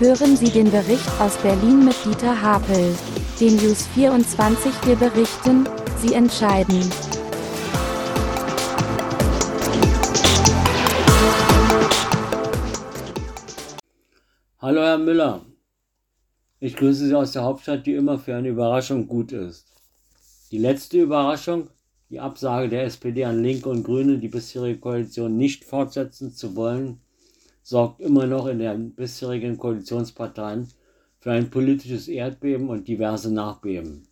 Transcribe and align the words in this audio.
Hören 0.00 0.36
Sie 0.36 0.50
den 0.50 0.72
Bericht 0.72 1.08
aus 1.20 1.36
Berlin 1.36 1.84
mit 1.84 1.94
Dieter 2.04 2.42
Hapel. 2.42 2.96
Den 3.40 3.54
News 3.54 3.86
24 3.94 4.72
wir 4.86 4.96
berichten, 4.96 5.68
Sie 6.02 6.14
entscheiden. 6.14 6.80
Hallo 14.58 14.80
Herr 14.80 14.98
Müller, 14.98 15.46
ich 16.58 16.74
grüße 16.74 17.06
Sie 17.06 17.14
aus 17.14 17.30
der 17.30 17.44
Hauptstadt, 17.44 17.86
die 17.86 17.94
immer 17.94 18.18
für 18.18 18.34
eine 18.34 18.48
Überraschung 18.48 19.06
gut 19.06 19.30
ist. 19.30 19.68
Die 20.50 20.58
letzte 20.58 21.02
Überraschung, 21.02 21.68
die 22.10 22.18
Absage 22.18 22.68
der 22.68 22.82
SPD 22.82 23.24
an 23.24 23.40
Linke 23.40 23.68
und 23.68 23.84
Grüne, 23.84 24.18
die 24.18 24.26
bisherige 24.28 24.80
Koalition 24.80 25.36
nicht 25.36 25.62
fortsetzen 25.62 26.32
zu 26.32 26.56
wollen, 26.56 27.03
sorgt 27.64 28.00
immer 28.00 28.26
noch 28.26 28.46
in 28.46 28.58
den 28.58 28.94
bisherigen 28.94 29.56
Koalitionsparteien 29.56 30.68
für 31.18 31.32
ein 31.32 31.48
politisches 31.48 32.08
Erdbeben 32.08 32.68
und 32.68 32.86
diverse 32.86 33.32
Nachbeben. 33.32 34.06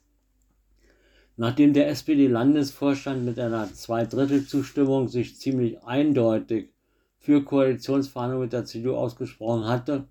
Nachdem 1.36 1.74
der 1.74 1.88
SPD-Landesvorstand 1.88 3.24
mit 3.26 3.38
einer 3.38 3.72
Zweidrittelzustimmung 3.72 5.08
sich 5.08 5.38
ziemlich 5.38 5.82
eindeutig 5.84 6.70
für 7.18 7.44
Koalitionsverhandlungen 7.44 8.46
mit 8.46 8.52
der 8.54 8.64
CDU 8.64 8.94
ausgesprochen 8.94 9.66
hatte, 9.66 10.08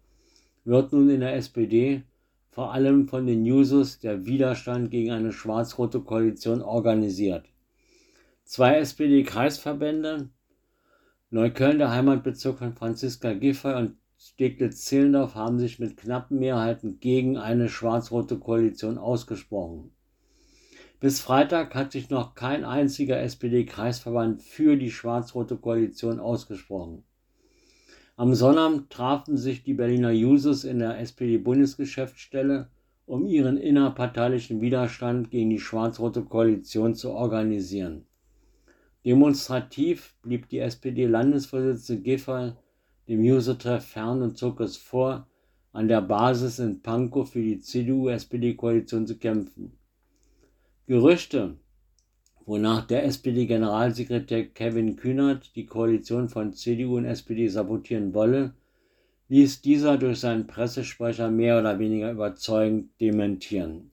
wird 0.64 0.94
nun 0.94 1.09
in 1.09 1.22
der 1.22 1.36
SPD 1.36 2.03
vor 2.52 2.73
allem 2.73 3.08
von 3.08 3.26
den 3.26 3.44
Jusos 3.44 3.98
der 4.00 4.26
Widerstand 4.28 4.92
gegen 4.92 5.12
eine 5.12 5.31
schwarz-rote 5.31 6.02
Koalition 6.02 6.62
organisiert. 6.62 7.45
Zwei 8.44 8.76
SPD-Kreisverbände, 8.78 10.30
Neukölln, 11.34 11.77
der 11.80 11.91
Heimatbezirk 11.91 12.58
von 12.58 12.73
Franziska 12.73 13.31
Giffey 13.31 13.73
und 13.73 13.95
Steglitz-Zehlendorf 14.20 15.33
haben 15.33 15.59
sich 15.59 15.80
mit 15.80 15.95
knappen 15.95 16.38
Mehrheiten 16.39 17.00
gegen 17.00 17.38
eine 17.38 17.69
schwarz-rote 17.69 18.38
Koalition 18.38 18.97
ausgesprochen. 18.97 19.92
Bis 21.00 21.22
Freitag 21.22 21.73
hat 21.73 21.94
sich 21.94 22.09
noch 22.09 22.36
kein 22.36 22.66
einziger 22.66 23.17
SPD-Kreisverband 23.22 24.44
für 24.44 24.75
die 24.75 24.92
schwarz-rote 24.92 25.55
Koalition 25.55 26.20
ausgesprochen. 26.20 27.05
Am 28.17 28.36
Sonnabend 28.36 28.89
trafen 28.89 29.38
sich 29.38 29.64
die 29.64 29.73
Berliner 29.73 30.11
Jusos 30.11 30.66
in 30.66 30.80
der 30.80 31.00
SPD-Bundesgeschäftsstelle, 31.00 32.67
um 33.05 33.25
ihren 33.25 33.55
innerparteilichen 33.55 34.59
Widerstand 34.59 35.31
gegen 35.31 35.50
die 35.50 35.59
schwarz-rote 35.59 36.23
Koalition 36.23 36.94
zu 36.94 37.11
organisieren. 37.11 38.05
Demonstrativ 39.03 40.16
blieb 40.21 40.47
die 40.49 40.59
SPD-Landesvorsitzende 40.59 42.03
Giffey 42.03 42.53
dem 43.08 43.23
Juso-Treff 43.23 43.85
fern 43.85 44.21
und 44.21 44.38
zog 44.38 44.59
es 44.59 44.77
vor, 44.77 45.27
an 45.73 45.88
der 45.88 46.02
Basis 46.02 46.59
in 46.59 46.81
Pankow 46.81 47.30
für 47.30 47.41
die 47.41 47.59
CDU-SPD-Koalition 47.59 49.08
zu 49.08 49.17
kämpfen. 49.17 49.77
Gerüchte, 50.85 51.58
wonach 52.45 52.85
der 52.85 53.05
SPD-Generalsekretär 53.05 54.45
Kevin 54.49 54.95
Kühnert 54.97 55.55
die 55.55 55.65
Koalition 55.65 56.30
von 56.30 56.53
CDU 56.53 56.97
und 56.97 57.05
SPD 57.05 57.47
sabotieren 57.47 58.13
wolle, 58.13 58.53
ließ 59.30 59.61
dieser 59.61 59.97
durch 59.97 60.19
seinen 60.19 60.45
Pressesprecher 60.45 61.31
mehr 61.31 61.59
oder 61.59 61.80
weniger 61.80 62.11
überzeugend 62.11 62.91
dementieren. 62.99 63.91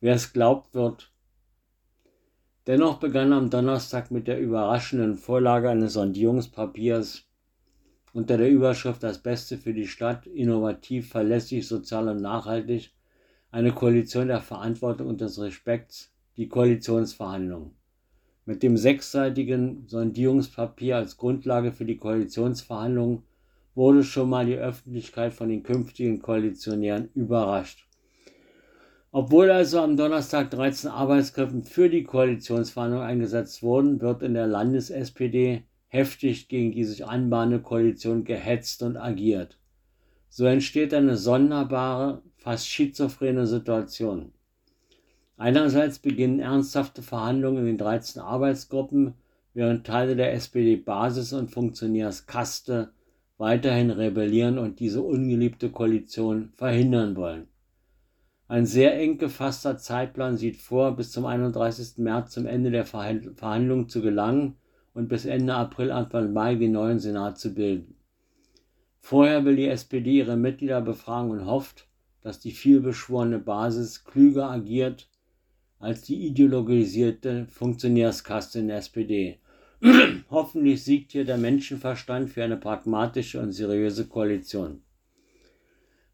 Wer 0.00 0.14
es 0.14 0.32
glaubt, 0.32 0.72
wird 0.74 1.12
Dennoch 2.66 2.98
begann 2.98 3.32
am 3.32 3.48
Donnerstag 3.48 4.10
mit 4.10 4.26
der 4.26 4.40
überraschenden 4.40 5.16
Vorlage 5.16 5.70
eines 5.70 5.92
Sondierungspapiers 5.92 7.24
unter 8.12 8.38
der 8.38 8.50
Überschrift 8.50 9.04
Das 9.04 9.18
Beste 9.22 9.56
für 9.56 9.72
die 9.72 9.86
Stadt, 9.86 10.26
innovativ, 10.26 11.10
verlässlich, 11.10 11.68
sozial 11.68 12.08
und 12.08 12.20
nachhaltig, 12.20 12.90
eine 13.52 13.70
Koalition 13.70 14.26
der 14.26 14.40
Verantwortung 14.40 15.06
und 15.06 15.20
des 15.20 15.40
Respekts, 15.40 16.12
die 16.36 16.48
Koalitionsverhandlungen. 16.48 17.70
Mit 18.46 18.64
dem 18.64 18.76
sechsseitigen 18.76 19.84
Sondierungspapier 19.86 20.96
als 20.96 21.16
Grundlage 21.16 21.70
für 21.70 21.84
die 21.84 21.98
Koalitionsverhandlungen 21.98 23.22
wurde 23.76 24.02
schon 24.02 24.28
mal 24.28 24.44
die 24.44 24.56
Öffentlichkeit 24.56 25.32
von 25.32 25.50
den 25.50 25.62
künftigen 25.62 26.20
Koalitionären 26.20 27.10
überrascht. 27.14 27.85
Obwohl 29.18 29.50
also 29.50 29.80
am 29.80 29.96
Donnerstag 29.96 30.50
13 30.50 30.90
Arbeitskräfte 30.90 31.62
für 31.62 31.88
die 31.88 32.04
Koalitionsverhandlungen 32.04 33.08
eingesetzt 33.08 33.62
wurden, 33.62 34.02
wird 34.02 34.22
in 34.22 34.34
der 34.34 34.46
Landes-SPD 34.46 35.62
heftig 35.86 36.48
gegen 36.48 36.72
die 36.72 36.84
sich 36.84 37.06
anbahnende 37.06 37.62
Koalition 37.62 38.24
gehetzt 38.24 38.82
und 38.82 38.98
agiert. 38.98 39.56
So 40.28 40.44
entsteht 40.44 40.92
eine 40.92 41.16
sonderbare, 41.16 42.20
fast 42.36 42.68
schizophrene 42.68 43.46
Situation. 43.46 44.32
Einerseits 45.38 45.98
beginnen 45.98 46.40
ernsthafte 46.40 47.00
Verhandlungen 47.00 47.60
in 47.60 47.64
den 47.64 47.78
13 47.78 48.20
Arbeitsgruppen, 48.20 49.14
während 49.54 49.86
Teile 49.86 50.14
der 50.16 50.34
SPD-Basis 50.34 51.32
und 51.32 51.50
Funktionärskaste 51.50 52.90
weiterhin 53.38 53.90
rebellieren 53.90 54.58
und 54.58 54.78
diese 54.78 55.00
ungeliebte 55.00 55.70
Koalition 55.70 56.50
verhindern 56.54 57.16
wollen. 57.16 57.48
Ein 58.48 58.64
sehr 58.64 58.96
eng 58.96 59.18
gefasster 59.18 59.76
Zeitplan 59.76 60.36
sieht 60.36 60.56
vor, 60.56 60.94
bis 60.94 61.10
zum 61.10 61.26
31. 61.26 61.98
März 61.98 62.30
zum 62.30 62.46
Ende 62.46 62.70
der 62.70 62.84
Verhandlungen 62.84 63.88
zu 63.88 64.00
gelangen 64.02 64.54
und 64.94 65.08
bis 65.08 65.24
Ende 65.24 65.54
April, 65.54 65.90
Anfang 65.90 66.32
Mai 66.32 66.54
den 66.54 66.72
neuen 66.72 67.00
Senat 67.00 67.38
zu 67.38 67.54
bilden. 67.54 67.96
Vorher 69.00 69.44
will 69.44 69.56
die 69.56 69.66
SPD 69.66 70.18
ihre 70.18 70.36
Mitglieder 70.36 70.80
befragen 70.80 71.30
und 71.30 71.46
hofft, 71.46 71.88
dass 72.22 72.38
die 72.38 72.52
vielbeschworene 72.52 73.40
Basis 73.40 74.04
klüger 74.04 74.48
agiert 74.48 75.08
als 75.80 76.02
die 76.02 76.26
ideologisierte 76.26 77.46
Funktionärskaste 77.48 78.60
in 78.60 78.68
der 78.68 78.78
SPD. 78.78 79.40
Hoffentlich 80.30 80.84
siegt 80.84 81.12
hier 81.12 81.24
der 81.24 81.36
Menschenverstand 81.36 82.30
für 82.30 82.44
eine 82.44 82.56
pragmatische 82.56 83.40
und 83.40 83.52
seriöse 83.52 84.06
Koalition. 84.06 84.82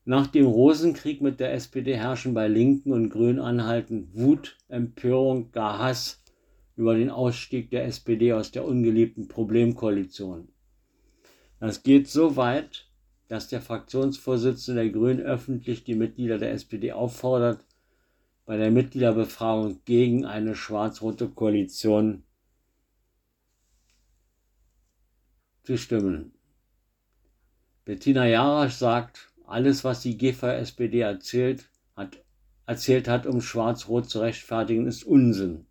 Nach 0.04 0.26
dem 0.26 0.46
Rosenkrieg 0.46 1.20
mit 1.20 1.38
der 1.38 1.54
SPD 1.54 1.96
herrschen 1.96 2.34
bei 2.34 2.48
Linken 2.48 2.92
und 2.92 3.10
Grünen 3.10 3.38
anhaltend 3.38 4.16
Wut, 4.16 4.58
Empörung, 4.68 5.52
gar 5.52 5.78
Hass 5.78 6.24
über 6.76 6.96
den 6.96 7.10
Ausstieg 7.10 7.70
der 7.70 7.84
SPD 7.84 8.32
aus 8.32 8.50
der 8.50 8.64
ungeliebten 8.64 9.28
Problemkoalition. 9.28 10.48
Das 11.60 11.84
geht 11.84 12.08
so 12.08 12.34
weit, 12.34 12.88
dass 13.28 13.46
der 13.46 13.62
Fraktionsvorsitzende 13.62 14.82
der 14.82 14.90
Grünen 14.90 15.20
öffentlich 15.20 15.84
die 15.84 15.94
Mitglieder 15.94 16.38
der 16.38 16.50
SPD 16.52 16.90
auffordert, 16.90 17.64
bei 18.44 18.56
der 18.56 18.72
Mitgliederbefragung 18.72 19.84
gegen 19.84 20.24
eine 20.24 20.56
schwarz-rote 20.56 21.28
Koalition 21.28 22.24
zu 25.62 25.78
stimmen. 25.78 26.32
Bettina 27.84 28.26
Jarasch 28.26 28.74
sagt, 28.74 29.31
alles, 29.46 29.84
was 29.84 30.02
die 30.02 30.16
GVSPD 30.16 31.00
erzählt 31.00 31.70
hat, 31.96 32.22
erzählt 32.66 33.08
hat, 33.08 33.26
um 33.26 33.40
Schwarz-Rot 33.40 34.08
zu 34.08 34.20
rechtfertigen, 34.20 34.86
ist 34.86 35.04
Unsinn. 35.04 35.66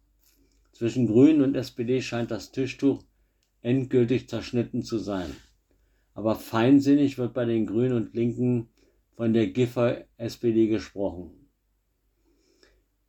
Zwischen 0.71 1.07
Grünen 1.07 1.41
und 1.41 1.55
SPD 1.55 2.01
scheint 2.01 2.31
das 2.31 2.51
Tischtuch 2.51 3.03
endgültig 3.61 4.27
zerschnitten 4.27 4.83
zu 4.83 4.97
sein. 4.97 5.35
Aber 6.13 6.35
feinsinnig 6.35 7.17
wird 7.17 7.33
bei 7.33 7.45
den 7.45 7.65
Grünen 7.65 7.93
und 7.93 8.13
Linken 8.13 8.69
von 9.15 9.33
der 9.33 9.47
Giffer-SPD 9.47 10.67
gesprochen. 10.67 11.31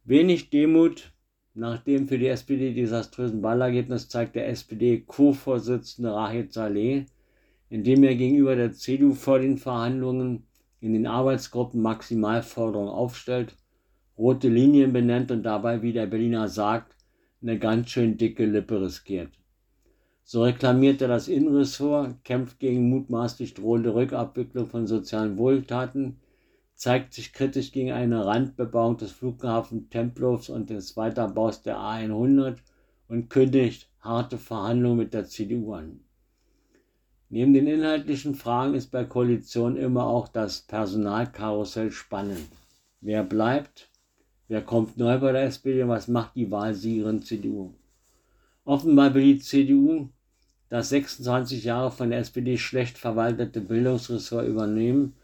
Wenig 0.05 0.51
Demut 0.51 1.13
nach 1.55 1.83
dem 1.83 2.09
für 2.09 2.19
die 2.19 2.29
SPD 2.29 2.73
desaströsen 2.73 3.43
Wahlergebnis 3.43 4.09
zeigt 4.09 4.37
der 4.37 4.49
SPD-Co-Vorsitzende 4.49 6.13
Rahid 6.13 6.53
Saleh, 6.53 7.07
indem 7.69 8.05
er 8.05 8.15
gegenüber 8.15 8.57
der 8.57 8.73
CDU 8.73 9.15
vor 9.15 9.39
den 9.39 9.59
Verhandlungen 9.59 10.47
in 10.83 10.95
den 10.95 11.07
Arbeitsgruppen 11.07 11.81
Maximalforderungen 11.81 12.91
aufstellt, 12.93 13.55
rote 14.19 14.49
Linien 14.49 14.93
benennt 14.93 15.31
und 15.31 15.45
dabei, 15.45 15.81
wie 15.81 15.93
der 15.93 16.07
Berliner 16.07 16.49
sagt, 16.49 16.97
eine 17.41 17.57
ganz 17.59 17.91
schön 17.91 18.17
dicke 18.17 18.45
Lippe 18.45 18.83
riskiert. 18.83 19.31
So 20.25 20.43
reklamiert 20.43 21.01
er 21.01 21.07
das 21.07 21.29
Innenressort, 21.29 22.25
kämpft 22.25 22.59
gegen 22.59 22.91
mutmaßlich 22.91 23.55
drohende 23.55 23.95
Rückabwicklung 23.95 24.67
von 24.67 24.89
sozialen 24.89 25.39
Wohltaten, 25.39 26.19
zeigt 26.75 27.15
sich 27.15 27.33
kritisch 27.33 27.71
gegen 27.71 27.93
eine 27.93 28.27
Randbebauung 28.27 28.97
des 28.97 29.13
Flughafen 29.13 29.89
Tempelhofs 29.89 30.49
und 30.49 30.69
des 30.69 30.97
Weiterbaus 30.97 31.63
der 31.63 31.77
A100 31.77 32.57
und 33.07 33.31
kündigt 33.31 33.89
harte 34.01 34.37
Verhandlungen 34.37 34.99
mit 34.99 35.15
der 35.15 35.27
CDU 35.27 35.75
an. 35.75 36.01
Neben 37.35 37.55
den 37.55 37.67
inhaltlichen 37.67 38.35
Fragen 38.35 38.75
ist 38.75 38.91
bei 38.91 39.05
Koalition 39.05 39.79
immer 39.79 40.05
auch 40.05 40.29
das 40.29 40.61
Personalkarussell 40.61 41.91
spannend. 41.91 42.47
Wer 43.01 43.25
bleibt? 43.25 43.89
Wer 44.49 44.61
kommt 44.61 44.99
neu 44.99 45.19
bei 45.19 45.33
der 45.33 45.45
SPD 45.45 45.89
was 45.89 46.09
macht 46.09 46.37
die 46.37 46.51
Wahlsiegerin 46.51 47.23
CDU? 47.23 47.73
Offenbar 48.67 49.15
will 49.15 49.23
die 49.23 49.39
CDU 49.39 50.11
das 50.69 50.91
26 50.91 51.65
Jahre 51.65 51.91
von 51.91 52.11
der 52.11 52.19
SPD 52.19 52.59
schlecht 52.59 52.99
verwaltete 52.99 53.63
Bildungsressort 53.63 54.47
übernehmen 54.47 55.15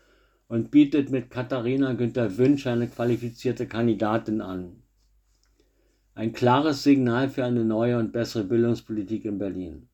und 0.49 0.71
bietet 0.71 1.11
mit 1.11 1.29
Katharina 1.29 1.93
Günther 1.93 2.39
Wünsch 2.39 2.67
eine 2.67 2.89
qualifizierte 2.89 3.67
Kandidatin 3.67 4.41
an. 4.41 4.83
Ein 6.15 6.33
klares 6.33 6.83
Signal 6.83 7.29
für 7.29 7.45
eine 7.45 7.67
neue 7.67 7.99
und 7.99 8.13
bessere 8.13 8.45
Bildungspolitik 8.45 9.27
in 9.27 9.39
Berlin. 9.39 9.89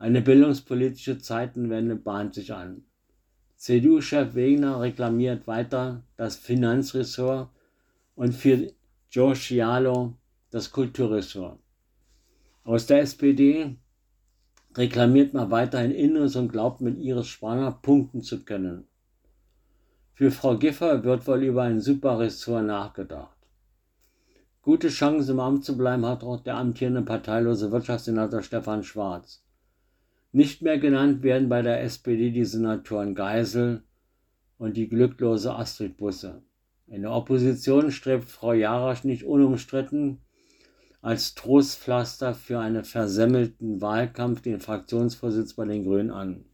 Eine 0.00 0.22
bildungspolitische 0.22 1.18
Zeitenwende 1.18 1.96
bahnt 1.96 2.34
sich 2.34 2.54
an. 2.54 2.84
CDU-Chef 3.56 4.36
Wegner 4.36 4.80
reklamiert 4.80 5.48
weiter 5.48 6.04
das 6.16 6.36
Finanzressort 6.36 7.50
und 8.14 8.32
für 8.32 8.72
Giorgialo 9.10 10.14
das 10.50 10.70
Kulturressort. 10.70 11.58
Aus 12.62 12.86
der 12.86 13.00
SPD 13.00 13.76
reklamiert 14.76 15.34
man 15.34 15.50
weiterhin 15.50 15.90
Inneres 15.90 16.36
und 16.36 16.52
glaubt 16.52 16.80
mit 16.80 17.00
Iris 17.00 17.26
Spranger 17.26 17.72
punkten 17.72 18.22
zu 18.22 18.44
können. 18.44 18.86
Für 20.14 20.30
Frau 20.30 20.56
Giffer 20.56 21.02
wird 21.02 21.26
wohl 21.26 21.42
über 21.42 21.64
ein 21.64 21.80
Superressort 21.80 22.64
nachgedacht. 22.64 23.36
Gute 24.62 24.90
Chancen 24.90 25.32
im 25.32 25.40
Amt 25.40 25.64
zu 25.64 25.76
bleiben 25.76 26.06
hat 26.06 26.22
auch 26.22 26.40
der 26.40 26.56
amtierende 26.56 27.02
parteilose 27.02 27.72
Wirtschaftssenator 27.72 28.42
Stefan 28.42 28.84
Schwarz. 28.84 29.42
Nicht 30.32 30.60
mehr 30.60 30.78
genannt 30.78 31.22
werden 31.22 31.48
bei 31.48 31.62
der 31.62 31.82
SPD 31.82 32.30
die 32.30 32.44
Senatoren 32.44 33.14
Geisel 33.14 33.82
und 34.58 34.76
die 34.76 34.88
glücklose 34.88 35.54
Astrid 35.54 35.96
Busse. 35.96 36.42
In 36.86 37.02
der 37.02 37.12
Opposition 37.12 37.90
strebt 37.90 38.28
Frau 38.28 38.52
Jarasch 38.52 39.04
nicht 39.04 39.24
unumstritten 39.24 40.18
als 41.00 41.34
Trostpflaster 41.34 42.34
für 42.34 42.58
einen 42.58 42.84
versemmelten 42.84 43.80
Wahlkampf 43.80 44.42
den 44.42 44.60
Fraktionsvorsitz 44.60 45.54
bei 45.54 45.64
den 45.64 45.84
Grünen 45.84 46.10
an. 46.10 46.44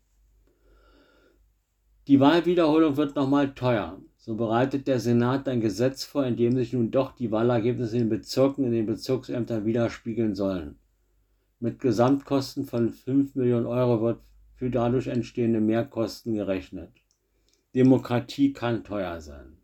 Die 2.06 2.20
Wahlwiederholung 2.20 2.96
wird 2.96 3.16
nochmal 3.16 3.54
teuer. 3.54 4.00
So 4.16 4.36
bereitet 4.36 4.86
der 4.86 5.00
Senat 5.00 5.48
ein 5.48 5.60
Gesetz 5.60 6.04
vor, 6.04 6.24
in 6.24 6.36
dem 6.36 6.54
sich 6.56 6.72
nun 6.72 6.90
doch 6.90 7.12
die 7.12 7.30
Wahlergebnisse 7.30 7.96
in 7.96 8.04
den 8.04 8.08
Bezirken, 8.10 8.64
in 8.64 8.72
den 8.72 8.86
Bezirksämtern 8.86 9.64
widerspiegeln 9.64 10.34
sollen. 10.34 10.78
Mit 11.60 11.80
Gesamtkosten 11.80 12.64
von 12.64 12.92
5 12.92 13.34
Millionen 13.36 13.66
Euro 13.66 14.02
wird 14.02 14.20
für 14.54 14.70
dadurch 14.70 15.06
entstehende 15.06 15.60
Mehrkosten 15.60 16.34
gerechnet. 16.34 16.90
Demokratie 17.74 18.52
kann 18.52 18.84
teuer 18.84 19.20
sein. 19.20 19.56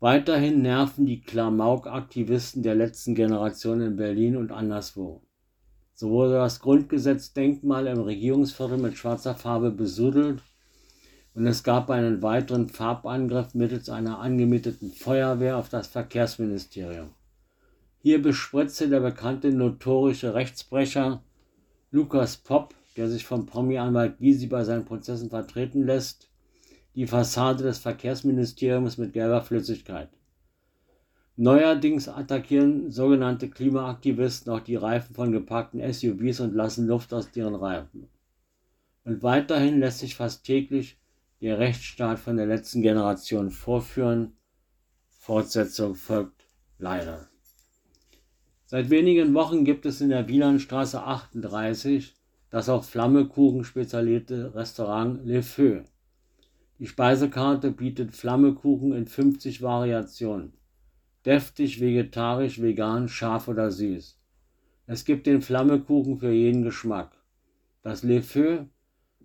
Weiterhin 0.00 0.62
nerven 0.62 1.04
die 1.04 1.20
Klamauk-Aktivisten 1.20 2.62
der 2.62 2.74
letzten 2.74 3.14
Generation 3.14 3.82
in 3.82 3.96
Berlin 3.96 4.36
und 4.36 4.50
anderswo. 4.50 5.22
So 5.94 6.08
wurde 6.08 6.34
das 6.34 6.60
Grundgesetzdenkmal 6.60 7.86
im 7.86 8.00
Regierungsviertel 8.00 8.78
mit 8.78 8.96
schwarzer 8.96 9.34
Farbe 9.34 9.70
besudelt 9.70 10.42
und 11.34 11.46
es 11.46 11.62
gab 11.62 11.90
einen 11.90 12.22
weiteren 12.22 12.70
Farbangriff 12.70 13.54
mittels 13.54 13.90
einer 13.90 14.18
angemieteten 14.18 14.90
Feuerwehr 14.90 15.58
auf 15.58 15.68
das 15.68 15.88
Verkehrsministerium. 15.88 17.10
Hier 18.02 18.22
bespritzte 18.22 18.88
der 18.88 19.00
bekannte 19.00 19.52
notorische 19.52 20.32
Rechtsbrecher 20.32 21.22
Lukas 21.90 22.38
Popp, 22.38 22.74
der 22.96 23.10
sich 23.10 23.26
vom 23.26 23.44
Promi-Anwalt 23.44 24.18
Gysi 24.18 24.46
bei 24.46 24.64
seinen 24.64 24.86
Prozessen 24.86 25.28
vertreten 25.28 25.84
lässt, 25.84 26.30
die 26.94 27.06
Fassade 27.06 27.62
des 27.62 27.78
Verkehrsministeriums 27.78 28.96
mit 28.96 29.12
gelber 29.12 29.42
Flüssigkeit. 29.42 30.08
Neuerdings 31.36 32.08
attackieren 32.08 32.90
sogenannte 32.90 33.50
Klimaaktivisten 33.50 34.50
auch 34.50 34.60
die 34.60 34.76
Reifen 34.76 35.14
von 35.14 35.30
gepackten 35.30 35.80
SUVs 35.92 36.40
und 36.40 36.54
lassen 36.54 36.86
Luft 36.86 37.12
aus 37.12 37.30
deren 37.30 37.54
Reifen. 37.54 38.08
Und 39.04 39.22
weiterhin 39.22 39.78
lässt 39.78 39.98
sich 39.98 40.14
fast 40.14 40.44
täglich 40.44 40.98
der 41.42 41.58
Rechtsstaat 41.58 42.18
von 42.18 42.36
der 42.36 42.46
letzten 42.46 42.80
Generation 42.80 43.50
vorführen. 43.50 44.36
Fortsetzung 45.08 45.94
folgt 45.94 46.46
leider. 46.78 47.29
Seit 48.70 48.88
wenigen 48.88 49.34
Wochen 49.34 49.64
gibt 49.64 49.84
es 49.84 50.00
in 50.00 50.10
der 50.10 50.28
Wielandstraße 50.28 51.02
38 51.02 52.14
das 52.50 52.68
auf 52.68 52.88
Flammekuchen 52.88 53.64
spezialisierte 53.64 54.54
Restaurant 54.54 55.26
Le 55.26 55.42
Feu. 55.42 55.80
Die 56.78 56.86
Speisekarte 56.86 57.72
bietet 57.72 58.14
Flammekuchen 58.14 58.92
in 58.92 59.08
50 59.08 59.60
Variationen. 59.60 60.52
Deftig, 61.26 61.80
vegetarisch, 61.80 62.62
vegan, 62.62 63.08
scharf 63.08 63.48
oder 63.48 63.72
süß. 63.72 64.16
Es 64.86 65.04
gibt 65.04 65.26
den 65.26 65.42
Flammekuchen 65.42 66.20
für 66.20 66.30
jeden 66.30 66.62
Geschmack. 66.62 67.10
Das 67.82 68.04
Le 68.04 68.22
Feu 68.22 68.66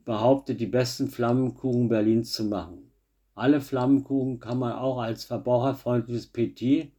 behauptet, 0.06 0.60
die 0.60 0.66
besten 0.66 1.08
Flammekuchen 1.08 1.88
Berlins 1.88 2.34
zu 2.34 2.46
machen. 2.46 2.92
Alle 3.36 3.62
Flammekuchen 3.62 4.40
kann 4.40 4.58
man 4.58 4.74
auch 4.74 4.98
als 4.98 5.24
verbraucherfreundliches 5.24 6.26
Petit 6.26 6.95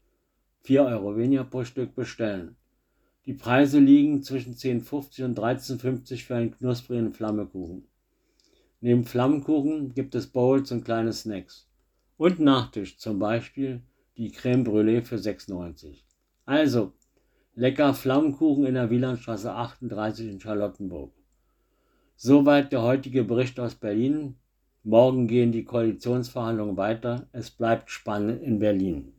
4 0.66 0.82
Euro 0.84 1.16
weniger 1.16 1.44
pro 1.44 1.62
Stück 1.62 1.94
bestellen. 1.94 2.56
Die 3.24 3.34
Preise 3.34 3.78
liegen 3.78 4.24
zwischen 4.24 4.54
10,50 4.54 5.24
und 5.24 5.38
13,50 5.38 6.24
für 6.24 6.34
einen 6.34 6.50
knusprigen 6.50 7.12
Flammekuchen. 7.12 7.86
Neben 8.80 9.04
Flammkuchen 9.04 9.94
gibt 9.94 10.16
es 10.16 10.26
Bowls 10.26 10.72
und 10.72 10.84
kleine 10.84 11.12
Snacks. 11.12 11.68
Und 12.16 12.40
Nachtisch, 12.40 12.98
zum 12.98 13.20
Beispiel 13.20 13.82
die 14.16 14.32
Creme 14.32 14.64
Brûlée 14.64 15.02
für 15.02 15.16
6,90. 15.16 15.98
Also, 16.46 16.94
lecker 17.54 17.94
Flammkuchen 17.94 18.66
in 18.66 18.74
der 18.74 18.90
Wielandstraße 18.90 19.52
38 19.52 20.28
in 20.28 20.40
Charlottenburg. 20.40 21.12
Soweit 22.16 22.72
der 22.72 22.82
heutige 22.82 23.22
Bericht 23.22 23.60
aus 23.60 23.76
Berlin. 23.76 24.34
Morgen 24.82 25.28
gehen 25.28 25.52
die 25.52 25.64
Koalitionsverhandlungen 25.64 26.76
weiter. 26.76 27.28
Es 27.30 27.52
bleibt 27.52 27.90
spannend 27.90 28.42
in 28.42 28.58
Berlin. 28.58 29.15